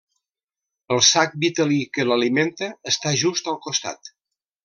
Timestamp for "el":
0.95-1.01